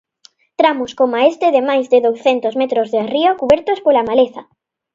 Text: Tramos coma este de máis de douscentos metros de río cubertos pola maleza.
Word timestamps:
Tramos 0.59 0.91
coma 0.99 1.25
este 1.31 1.47
de 1.55 1.61
máis 1.69 1.85
de 1.91 1.99
douscentos 2.05 2.57
metros 2.61 2.87
de 2.93 3.01
río 3.13 3.31
cubertos 3.41 3.79
pola 3.85 4.07
maleza. 4.09 4.41